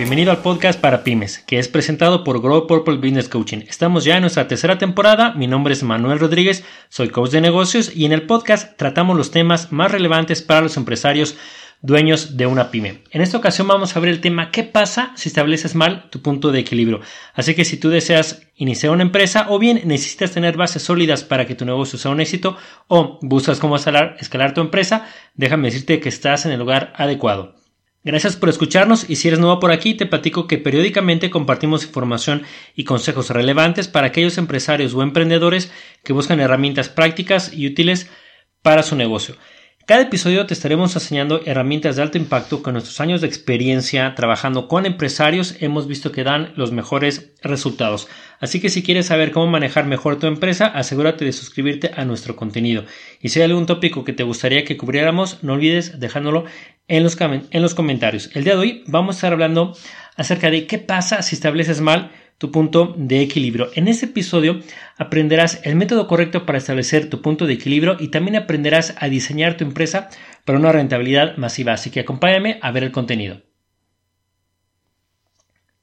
[0.00, 3.58] Bienvenido al podcast para pymes, que es presentado por Grow Purple Business Coaching.
[3.68, 5.34] Estamos ya en nuestra tercera temporada.
[5.34, 9.30] Mi nombre es Manuel Rodríguez, soy coach de negocios y en el podcast tratamos los
[9.30, 11.36] temas más relevantes para los empresarios
[11.82, 13.02] dueños de una pyme.
[13.10, 16.50] En esta ocasión vamos a ver el tema ¿qué pasa si estableces mal tu punto
[16.50, 17.02] de equilibrio?
[17.34, 21.46] Así que si tú deseas iniciar una empresa o bien necesitas tener bases sólidas para
[21.46, 22.56] que tu negocio sea un éxito
[22.88, 27.59] o buscas cómo escalar, escalar tu empresa, déjame decirte que estás en el lugar adecuado.
[28.02, 32.44] Gracias por escucharnos y si eres nuevo por aquí te platico que periódicamente compartimos información
[32.74, 35.70] y consejos relevantes para aquellos empresarios o emprendedores
[36.02, 38.10] que buscan herramientas prácticas y útiles
[38.62, 39.36] para su negocio.
[39.90, 44.68] Cada episodio te estaremos enseñando herramientas de alto impacto que nuestros años de experiencia trabajando
[44.68, 48.06] con empresarios hemos visto que dan los mejores resultados.
[48.38, 52.36] Así que si quieres saber cómo manejar mejor tu empresa, asegúrate de suscribirte a nuestro
[52.36, 52.84] contenido.
[53.20, 56.44] Y si hay algún tópico que te gustaría que cubriéramos, no olvides dejándolo
[56.86, 58.30] en los, en los comentarios.
[58.34, 59.76] El día de hoy vamos a estar hablando
[60.14, 63.68] acerca de qué pasa si estableces mal tu punto de equilibrio.
[63.74, 64.60] En este episodio
[64.96, 69.58] aprenderás el método correcto para establecer tu punto de equilibrio y también aprenderás a diseñar
[69.58, 70.08] tu empresa
[70.46, 71.74] para una rentabilidad masiva.
[71.74, 73.42] Así que acompáñame a ver el contenido.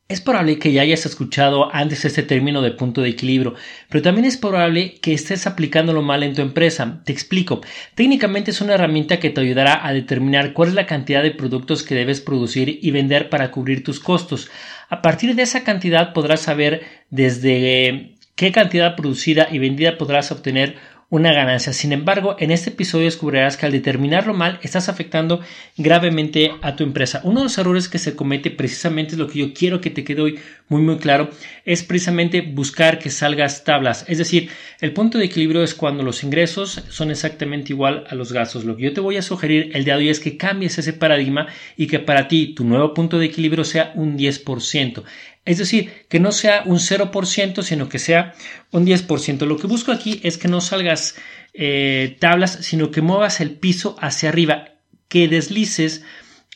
[0.10, 3.56] Es probable que ya hayas escuchado antes este término de punto de equilibrio,
[3.90, 7.02] pero también es probable que estés aplicándolo mal en tu empresa.
[7.04, 7.60] Te explico.
[7.94, 11.84] Técnicamente es una herramienta que te ayudará a determinar cuál es la cantidad de productos
[11.84, 14.50] que debes producir y vender para cubrir tus costos.
[14.90, 20.78] A partir de esa cantidad podrás saber desde qué cantidad producida y vendida podrás obtener
[21.10, 21.72] una ganancia.
[21.72, 25.40] Sin embargo, en este episodio descubrirás que al determinarlo mal estás afectando
[25.78, 27.22] gravemente a tu empresa.
[27.24, 30.04] Uno de los errores que se comete precisamente es lo que yo quiero que te
[30.04, 31.30] quede hoy muy muy claro,
[31.64, 34.04] es precisamente buscar que salgas tablas.
[34.10, 34.50] Es decir,
[34.82, 38.66] el punto de equilibrio es cuando los ingresos son exactamente igual a los gastos.
[38.66, 40.92] Lo que yo te voy a sugerir el día de hoy es que cambies ese
[40.92, 41.48] paradigma
[41.78, 45.04] y que para ti tu nuevo punto de equilibrio sea un 10%.
[45.48, 48.34] Es decir, que no sea un 0%, sino que sea
[48.72, 49.46] un 10%.
[49.46, 51.16] Lo que busco aquí es que no salgas
[51.54, 54.76] eh, tablas, sino que muevas el piso hacia arriba,
[55.08, 56.04] que deslices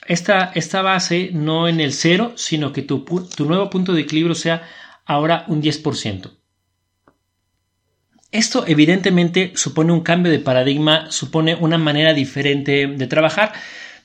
[0.08, 4.36] esta, esta base no en el 0, sino que tu, tu nuevo punto de equilibrio
[4.36, 4.68] sea
[5.06, 6.32] ahora un 10%.
[8.32, 13.54] Esto evidentemente supone un cambio de paradigma, supone una manera diferente de trabajar.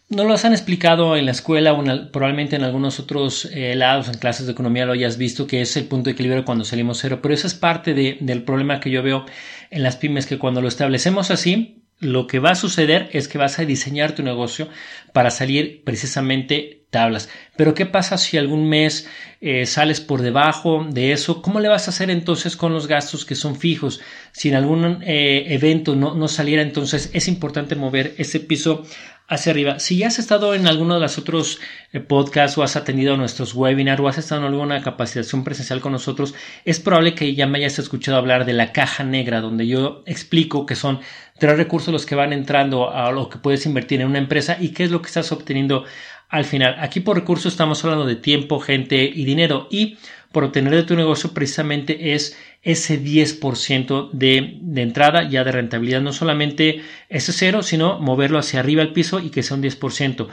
[0.09, 1.77] No los han explicado en la escuela
[2.13, 5.77] probablemente en algunos otros eh, lados, en clases de economía lo hayas visto, que es
[5.77, 9.03] el punto de equilibrio cuando salimos cero, pero eso es parte del problema que yo
[9.03, 9.27] veo
[9.71, 13.39] en las pymes, que cuando lo establecemos así, lo que va a suceder es que
[13.39, 14.69] vas a diseñar tu negocio
[15.13, 17.29] para salir precisamente tablas.
[17.57, 19.09] Pero ¿qué pasa si algún mes
[19.41, 21.43] eh, sales por debajo de eso?
[21.43, 24.01] ¿Cómo le vas a hacer entonces con los gastos que son fijos?
[24.33, 28.85] Si en algún eh, evento no, no saliera, entonces es importante mover ese piso
[29.29, 29.79] hacia arriba.
[29.81, 31.59] Si ya has estado en alguno de los otros
[31.93, 35.93] eh, podcasts o has atendido nuestros webinars o has estado en alguna capacitación presencial con
[35.93, 40.03] nosotros, es probable que ya me hayas escuchado hablar de la caja negra, donde yo
[40.07, 41.01] explico que son
[41.39, 44.71] tres recursos los que van entrando a lo que puedes invertir en una empresa y
[44.71, 45.85] qué es lo que estás obteniendo
[46.29, 46.77] al final.
[46.81, 49.99] Aquí por recursos estamos hablando de tiempo, gente y dinero y
[50.37, 56.03] por obtener de tu negocio precisamente es ese 10% de, de entrada ya de rentabilidad,
[56.03, 60.29] no solamente ese cero, sino moverlo hacia arriba al piso y que sea un 10%.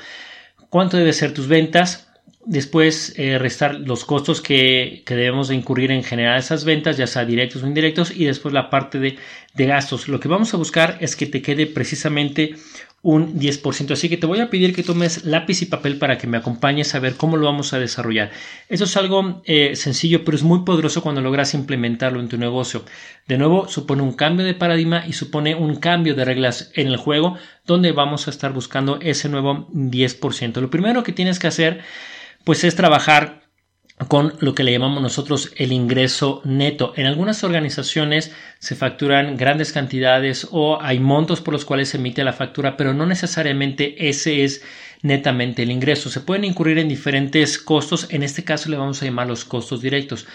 [0.67, 2.12] ¿Cuánto deben ser tus ventas?
[2.45, 7.07] Después eh, restar los costos que, que, debemos de incurrir en generar esas ventas, ya
[7.07, 9.17] sea directos o indirectos, y después la parte de,
[9.53, 10.07] de gastos.
[10.07, 12.55] Lo que vamos a buscar es que te quede precisamente
[13.03, 13.91] un 10%.
[13.91, 16.95] Así que te voy a pedir que tomes lápiz y papel para que me acompañes
[16.95, 18.31] a ver cómo lo vamos a desarrollar.
[18.69, 22.83] Eso es algo eh, sencillo, pero es muy poderoso cuando logras implementarlo en tu negocio.
[23.27, 26.97] De nuevo, supone un cambio de paradigma y supone un cambio de reglas en el
[26.97, 30.61] juego donde vamos a estar buscando ese nuevo 10%.
[30.61, 31.81] Lo primero que tienes que hacer
[32.43, 33.43] pues es trabajar
[34.07, 36.93] con lo que le llamamos nosotros el ingreso neto.
[36.95, 42.23] En algunas organizaciones se facturan grandes cantidades o hay montos por los cuales se emite
[42.23, 44.63] la factura, pero no necesariamente ese es
[45.03, 46.09] netamente el ingreso.
[46.09, 49.81] Se pueden incurrir en diferentes costos, en este caso le vamos a llamar los costos
[49.81, 50.25] directos.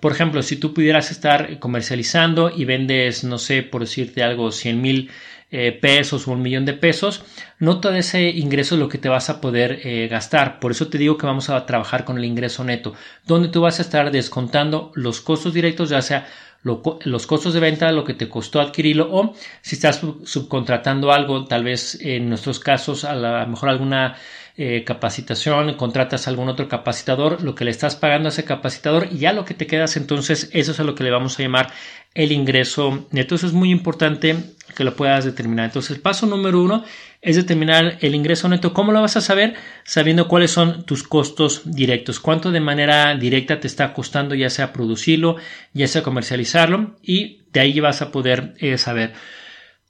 [0.00, 4.80] Por ejemplo, si tú pudieras estar comercializando y vendes, no sé, por decirte algo, 100
[4.80, 5.10] mil
[5.50, 7.24] eh, pesos o un millón de pesos,
[7.58, 10.60] no todo ese ingreso es lo que te vas a poder eh, gastar.
[10.60, 12.94] Por eso te digo que vamos a trabajar con el ingreso neto,
[13.26, 16.26] donde tú vas a estar descontando los costos directos, ya sea
[16.62, 21.64] los costos de venta, lo que te costó adquirirlo o si estás subcontratando algo, tal
[21.64, 24.16] vez en nuestros casos a lo mejor alguna
[24.56, 29.06] eh, capacitación, contratas a algún otro capacitador, lo que le estás pagando a ese capacitador
[29.10, 31.42] y ya lo que te quedas entonces, eso es a lo que le vamos a
[31.42, 31.72] llamar
[32.12, 33.36] el ingreso neto.
[33.36, 34.36] Eso es muy importante
[34.78, 35.64] que lo puedas determinar.
[35.64, 36.84] Entonces, el paso número uno
[37.20, 38.72] es determinar el ingreso neto.
[38.72, 39.54] ¿Cómo lo vas a saber?
[39.82, 44.72] Sabiendo cuáles son tus costos directos, cuánto de manera directa te está costando ya sea
[44.72, 45.34] producirlo,
[45.72, 49.14] ya sea comercializarlo y de ahí vas a poder eh, saber.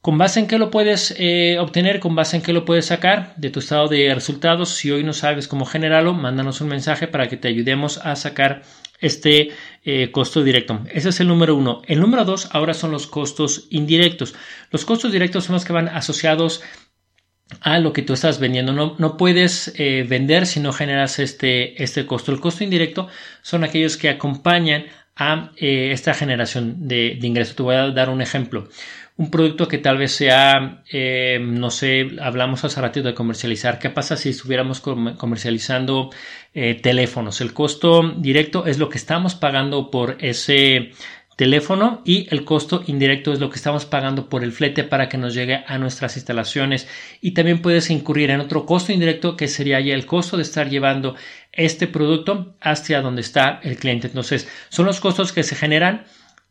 [0.08, 2.00] ¿Con base en qué lo puedes eh, obtener?
[2.00, 4.70] ¿Con base en qué lo puedes sacar de tu estado de resultados?
[4.70, 8.62] Si hoy no sabes cómo generarlo, mándanos un mensaje para que te ayudemos a sacar
[9.00, 9.50] este
[9.84, 10.80] eh, costo directo.
[10.90, 11.82] Ese es el número uno.
[11.86, 14.34] El número dos ahora son los costos indirectos.
[14.70, 16.62] Los costos directos son los que van asociados
[17.60, 18.72] a lo que tú estás vendiendo.
[18.72, 22.32] No, puedes eh, vender si no generas este, este costo.
[22.32, 23.08] El costo indirecto
[23.42, 24.86] son aquellos que acompañan
[25.20, 27.56] a esta generación de, de ingresos.
[27.56, 28.68] Te voy a dar un ejemplo
[29.18, 33.80] un producto que tal vez sea, eh, no sé, hablamos hace ratito de comercializar.
[33.80, 36.10] ¿Qué pasa si estuviéramos comercializando
[36.54, 37.40] eh, teléfonos?
[37.40, 40.92] El costo directo es lo que estamos pagando por ese
[41.34, 45.18] teléfono y el costo indirecto es lo que estamos pagando por el flete para que
[45.18, 46.88] nos llegue a nuestras instalaciones
[47.20, 50.68] y también puedes incurrir en otro costo indirecto que sería ya el costo de estar
[50.68, 51.16] llevando
[51.52, 54.06] este producto hacia donde está el cliente.
[54.06, 56.04] Entonces son los costos que se generan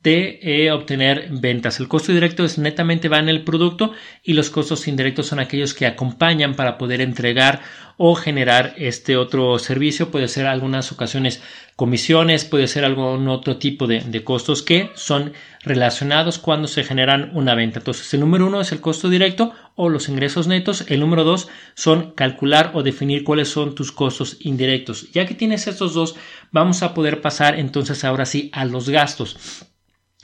[0.07, 1.81] de eh, obtener ventas.
[1.81, 3.91] El costo directo es netamente va en el producto
[4.23, 7.59] y los costos indirectos son aquellos que acompañan para poder entregar
[7.97, 10.09] o generar este otro servicio.
[10.09, 11.43] Puede ser algunas ocasiones
[11.75, 17.31] comisiones, puede ser algún otro tipo de, de costos que son relacionados cuando se generan
[17.33, 17.79] una venta.
[17.79, 20.85] Entonces, el número uno es el costo directo o los ingresos netos.
[20.87, 25.11] El número dos son calcular o definir cuáles son tus costos indirectos.
[25.11, 26.15] Ya que tienes estos dos,
[26.53, 29.67] vamos a poder pasar entonces ahora sí a los gastos.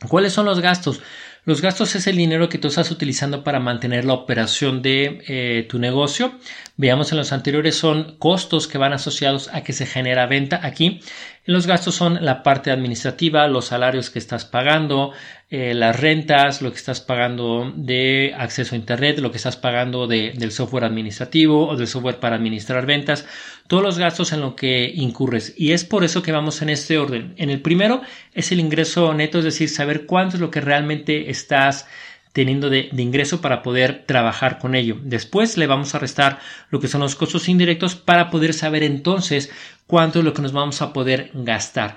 [0.08, 1.02] ¿Cuáles son los gastos?
[1.46, 5.66] Los gastos es el dinero que tú estás utilizando para mantener la operación de eh,
[5.68, 6.34] tu negocio.
[6.78, 10.62] Veamos en los anteriores son costos que van asociados a que se genera venta.
[10.64, 11.02] Aquí
[11.46, 15.12] los gastos son la parte administrativa, los salarios que estás pagando,
[15.50, 20.08] eh, las rentas, lo que estás pagando de acceso a Internet, lo que estás pagando
[20.08, 23.26] de, del software administrativo o del software para administrar ventas,
[23.68, 25.54] todos los gastos en lo que incurres.
[25.58, 27.34] Y es por eso que vamos en este orden.
[27.38, 28.02] En el primero
[28.34, 31.88] es el ingreso neto, es decir, saber cuánto es lo que realmente estás
[32.34, 34.98] teniendo de, ingreso para poder trabajar con ello.
[35.02, 36.40] Después le vamos a restar
[36.70, 39.52] lo que son los costos indirectos para poder saber entonces
[39.88, 41.96] cuánto es lo que nos vamos a poder gastar.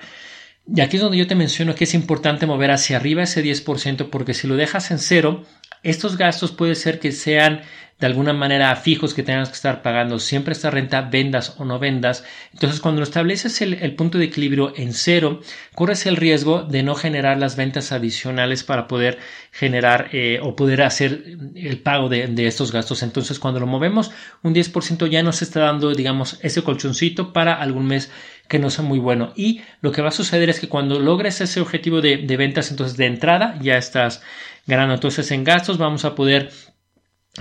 [0.73, 4.09] Y aquí es donde yo te menciono que es importante mover hacia arriba ese 10%
[4.09, 5.43] porque si lo dejas en cero,
[5.83, 7.61] estos gastos puede ser que sean
[7.99, 11.79] de alguna manera fijos que tengas que estar pagando siempre esta renta, vendas o no
[11.79, 12.23] vendas.
[12.53, 15.41] Entonces, cuando estableces el, punto de equilibrio en cero,
[15.73, 19.17] corres el riesgo de no generar las ventas adicionales para poder
[19.51, 21.23] generar eh, o poder hacer
[21.55, 23.01] el pago de, de, estos gastos.
[23.01, 24.11] Entonces, cuando lo movemos
[24.43, 28.11] un 10% ya nos está dando, digamos, ese colchoncito para algún mes
[28.47, 29.33] que no sea muy bueno.
[29.35, 32.69] Y lo que va a suceder es que cuando logres ese objetivo de, de ventas,
[32.69, 34.21] entonces de entrada ya estás
[34.67, 34.93] ganando.
[34.93, 36.51] Entonces, en gastos vamos a poder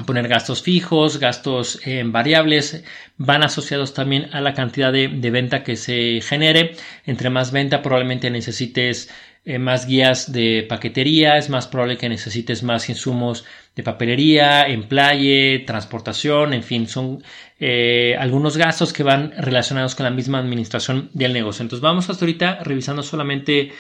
[0.05, 2.84] poner gastos fijos, gastos eh, variables,
[3.17, 6.73] van asociados también a la cantidad de, venta que se genere.
[7.06, 9.11] Entre más venta probablemente necesites
[9.44, 13.44] eh, más guías de paquetería, es más probable que necesites más insumos
[13.75, 17.23] de papelería, emplaye, transportación, en fin, son
[17.58, 21.62] eh, algunos gastos que van relacionados con la misma administración del negocio.
[21.62, 23.73] Entonces vamos hasta ahorita revisando solamente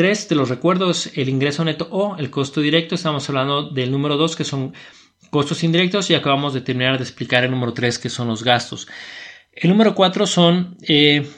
[0.00, 2.94] tres de los recuerdos, el ingreso neto o el costo directo.
[2.94, 4.72] Estamos hablando del número dos que son
[5.28, 8.88] costos indirectos y acabamos de terminar de explicar el número 3 que son los gastos.
[9.52, 11.28] El número 4 son eh,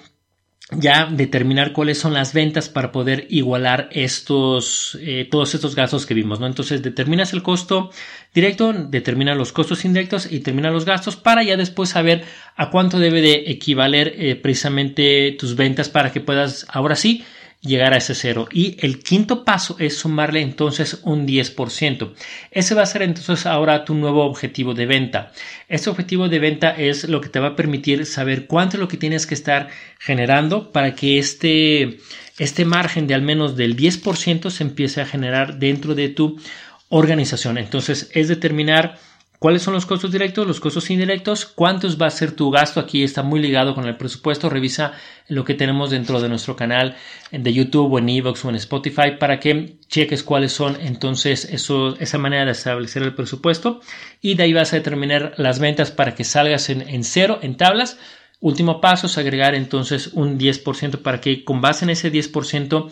[0.71, 6.15] ya determinar cuáles son las ventas para poder igualar estos eh, todos estos gastos que
[6.15, 6.47] vimos, ¿no?
[6.47, 7.91] Entonces determinas el costo
[8.33, 12.23] directo, determina los costos indirectos y termina los gastos para ya después saber
[12.55, 17.25] a cuánto debe de equivaler eh, precisamente tus ventas para que puedas ahora sí
[17.63, 18.49] llegar a ese cero.
[18.51, 22.13] Y el quinto paso es sumarle entonces un 10%.
[22.51, 25.33] Ese va a ser entonces ahora tu nuevo objetivo de venta.
[25.69, 28.89] Este objetivo de venta es lo que te va a permitir saber cuánto es lo
[28.89, 31.99] que tienes que estar generando para que este,
[32.39, 36.41] este margen de al menos del 10% se empiece a generar dentro de tu
[36.89, 37.59] organización.
[37.59, 38.99] Entonces es determinar
[39.43, 41.47] ¿Cuáles son los costos directos, los costos indirectos?
[41.47, 42.79] ¿Cuántos va a ser tu gasto?
[42.79, 44.49] Aquí está muy ligado con el presupuesto.
[44.49, 44.93] Revisa
[45.27, 46.95] lo que tenemos dentro de nuestro canal
[47.33, 51.97] de YouTube o en Evox o en Spotify para que cheques cuáles son entonces eso,
[51.99, 53.81] esa manera de establecer el presupuesto
[54.21, 57.57] y de ahí vas a determinar las ventas para que salgas en, en cero en
[57.57, 57.99] tablas.
[58.39, 62.91] Último paso es agregar entonces un 10% para que con base en ese 10%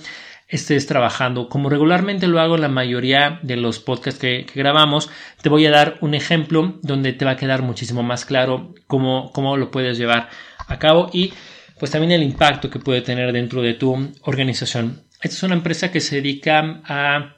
[0.50, 1.48] estés trabajando.
[1.48, 5.08] Como regularmente lo hago en la mayoría de los podcasts que, grabamos,
[5.40, 9.30] te voy a dar un ejemplo donde te va a quedar muchísimo más claro cómo,
[9.32, 10.28] cómo lo puedes llevar
[10.66, 11.32] a cabo y
[11.78, 15.02] pues también el impacto que puede tener dentro de tu organización.
[15.22, 17.36] Esta es una empresa que se dedica a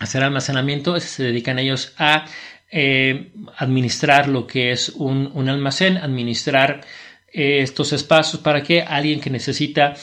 [0.00, 2.24] hacer almacenamiento, se dedican ellos a
[2.70, 6.80] eh, administrar lo que es un, almacén, administrar
[7.32, 9.94] eh, estos espacios para que alguien que necesita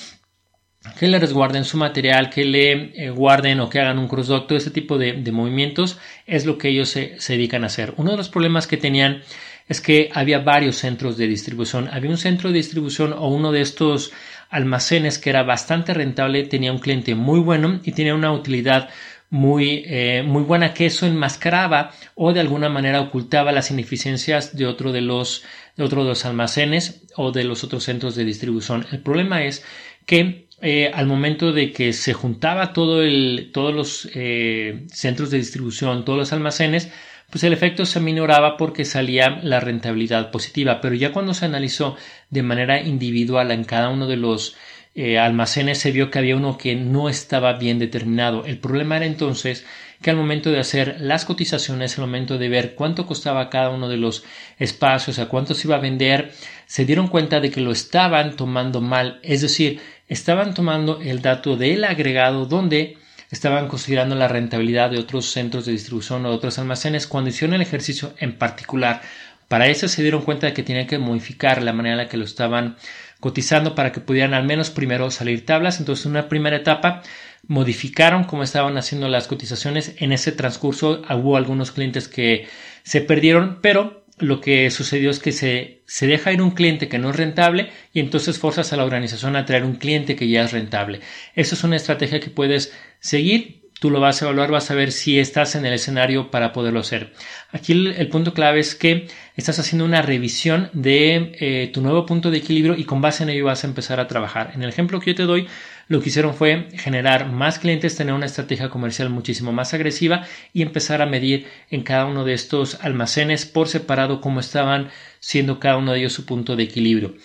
[0.98, 4.58] que le resguarden su material, que le eh, guarden o que hagan un crossdock, todo
[4.58, 7.94] ese tipo de, movimientos es lo que ellos se, dedican a hacer.
[7.98, 9.22] Uno de los problemas que tenían
[9.68, 11.89] es que había varios centros de distribución.
[11.92, 14.12] Había un centro de distribución o uno de estos
[14.50, 18.89] almacenes que era bastante rentable, tenía un cliente muy bueno y tenía una utilidad
[19.30, 24.68] muy, eh, muy buena que eso enmascaraba o de alguna manera ocultaba las ineficiencias de
[24.68, 25.44] otro de los,
[25.75, 28.86] de otro de los almacenes o de los otros centros de distribución.
[28.92, 29.65] El problema es
[30.06, 35.38] que eh, al momento de que se juntaba todo el, todos los eh, centros de
[35.38, 36.89] distribución, todos los almacenes,
[37.29, 40.79] pues el efecto se minoraba porque salía la rentabilidad positiva.
[40.81, 41.97] Pero ya cuando se analizó
[42.29, 44.55] de manera individual en cada uno de los
[44.95, 48.45] eh, almacenes se vio que había uno que no estaba bien determinado.
[48.45, 49.65] El problema era entonces
[50.01, 53.89] que al momento de hacer las cotizaciones, al momento de ver cuánto costaba cada uno
[53.89, 54.23] de los
[54.59, 56.31] espacios, a cuánto se iba a vender,
[56.65, 61.57] se dieron cuenta de que lo estaban tomando mal, es decir, estaban tomando el dato
[61.57, 62.97] del agregado donde
[63.31, 67.55] estaban considerando la rentabilidad de otros centros de distribución o de otros almacenes cuando hicieron
[67.55, 69.01] el ejercicio en particular.
[69.47, 72.17] Para eso se dieron cuenta de que tenían que modificar la manera en la que
[72.17, 72.77] lo estaban
[73.25, 75.79] cotizando para que pudieran al menos primero salir tablas.
[75.79, 77.01] Entonces, en una primera etapa
[77.48, 79.96] modificaron cómo estaban haciendo las cotizaciones.
[79.98, 82.48] En ese transcurso hubo algunos clientes que
[82.84, 87.00] se perdieron, pero lo que sucedió es que se, se deja ir un cliente que
[87.00, 90.44] no es rentable y entonces forzas a la organización a traer un cliente que ya
[90.44, 91.00] es rentable.
[91.34, 94.91] Eso es una estrategia que puedes seguir tú lo vas a evaluar, vas a ver
[94.91, 97.13] si estás en el escenario para poderlo hacer.
[97.51, 102.32] Aquí el, punto clave es que estás haciendo una revisión de eh, tu nuevo punto
[102.32, 104.51] de equilibrio y con base en ello vas a empezar a trabajar.
[104.56, 105.48] En el ejemplo que yo te doy,
[105.88, 110.62] lo que hicieron fue generar más clientes, tener una estrategia comercial muchísimo más agresiva y
[110.62, 114.89] empezar a medir en cada uno de estos almacenes por separado cómo estaban
[115.20, 117.15] siendo cada uno de ellos su punto de equilibrio.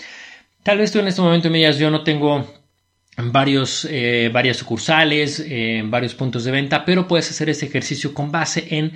[0.62, 2.60] Tal vez tú en este momento me digas, yo no tengo
[3.22, 8.30] varios, eh, varias sucursales, eh, varios puntos de venta, pero puedes hacer ese ejercicio con
[8.30, 8.92] base en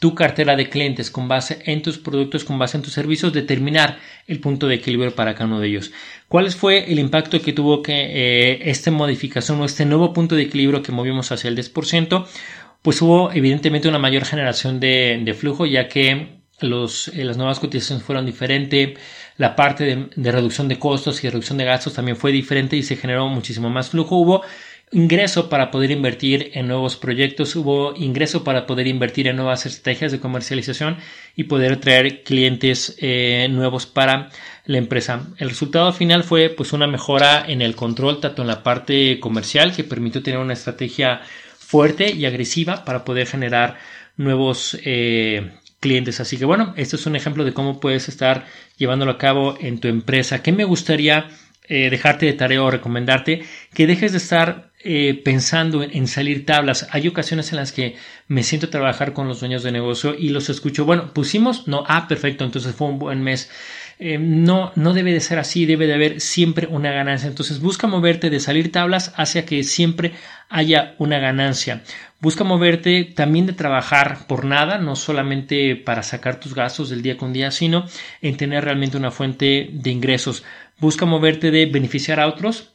[0.00, 3.98] tu cartera de clientes, con base en tus productos, con base en tus servicios, determinar
[4.26, 5.92] el punto de equilibrio para cada uno de ellos.
[6.28, 10.42] ¿Cuál fue el impacto que tuvo que eh, esta modificación o este nuevo punto de
[10.42, 12.26] equilibrio que movimos hacia el 10%?
[12.82, 18.04] Pues hubo evidentemente una mayor generación de, de flujo, ya que los, las nuevas cotizaciones
[18.04, 18.98] fueron diferentes
[19.38, 22.96] la parte de, reducción de costos y reducción de gastos también fue diferente y se
[22.96, 24.16] generó muchísimo más flujo.
[24.16, 24.42] Hubo
[24.92, 30.12] ingreso para poder invertir en nuevos proyectos, hubo ingreso para poder invertir en nuevas estrategias
[30.12, 30.96] de comercialización
[31.34, 34.30] y poder traer clientes eh, nuevos para
[34.64, 35.26] la empresa.
[35.38, 39.74] El resultado final fue pues una mejora en el control tanto en la parte comercial
[39.74, 41.20] que permitió tener una estrategia
[41.58, 43.76] fuerte y agresiva para poder generar
[44.16, 45.50] nuevos eh,
[45.86, 46.18] clientes.
[46.18, 48.44] Así que bueno, esto es un ejemplo de cómo puedes estar
[48.76, 50.42] llevándolo a cabo en tu empresa.
[50.42, 51.28] ¿Qué me gustaría
[51.68, 53.44] eh, dejarte de tarea o recomendarte?
[53.72, 56.88] Que dejes de estar eh, pensando en, salir tablas.
[56.90, 57.94] Hay ocasiones en las que
[58.26, 60.84] me siento a trabajar con los dueños de negocio y los escucho.
[60.84, 63.48] Bueno, pusimos, no, ah, perfecto, entonces fue un buen mes.
[63.98, 67.28] Eh, no, no debe de ser así, debe de haber siempre una ganancia.
[67.28, 70.12] Entonces busca moverte de salir tablas hacia que siempre
[70.50, 71.82] haya una ganancia.
[72.20, 77.16] Busca moverte también de trabajar por nada, no solamente para sacar tus gastos del día
[77.16, 77.86] con día, sino
[78.20, 80.44] en tener realmente una fuente de ingresos.
[80.78, 82.74] Busca moverte de beneficiar a otros.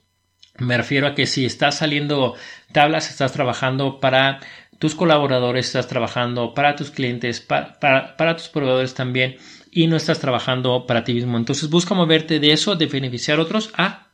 [0.58, 2.36] Me refiero a que si estás saliendo
[2.72, 4.40] tablas, estás trabajando para
[4.80, 9.38] tus colaboradores, estás trabajando para tus clientes, para, para tus proveedores también
[9.72, 11.38] y no estás trabajando para ti mismo.
[11.38, 14.10] Entonces busca moverte de eso, de beneficiar a otros, a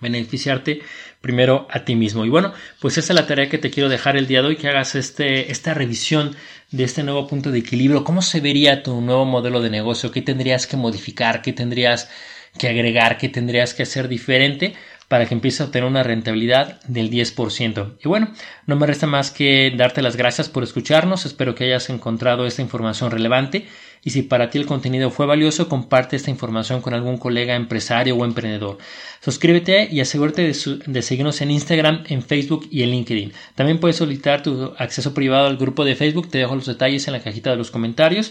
[0.00, 0.80] beneficiarte
[1.20, 2.24] primero a ti mismo.
[2.24, 4.56] Y bueno, pues esa es la tarea que te quiero dejar el día de hoy,
[4.56, 6.34] que hagas este, esta revisión
[6.70, 8.04] de este nuevo punto de equilibrio.
[8.04, 10.10] ¿Cómo se vería tu nuevo modelo de negocio?
[10.10, 11.42] ¿Qué tendrías que modificar?
[11.42, 12.10] ¿Qué tendrías
[12.58, 13.18] que agregar?
[13.18, 14.74] ¿Qué tendrías que hacer diferente?
[15.08, 17.98] para que empieces a obtener una rentabilidad del 10%.
[18.04, 18.32] Y bueno,
[18.66, 21.26] no me resta más que darte las gracias por escucharnos.
[21.26, 23.68] Espero que hayas encontrado esta información relevante
[24.06, 28.14] y si para ti el contenido fue valioso, comparte esta información con algún colega empresario
[28.14, 28.78] o emprendedor.
[29.20, 33.32] Suscríbete y asegúrate de, seguirnos en Instagram, en Facebook y en LinkedIn.
[33.56, 36.30] También puedes solicitar tu acceso privado al grupo de Facebook.
[36.30, 38.30] Te dejo los detalles en la cajita de los comentarios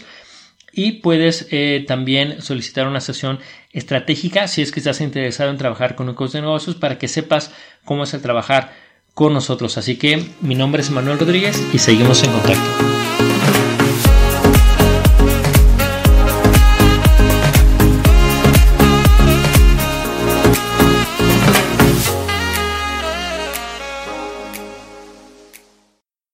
[0.72, 3.38] y puedes eh, también solicitar una sesión
[3.70, 7.52] estratégica si es que estás interesado en trabajar con un de negocios para que sepas
[7.84, 8.72] cómo es el trabajar
[9.12, 9.76] con nosotros.
[9.76, 13.05] Así que mi nombre es Manuel Rodríguez y seguimos en contacto.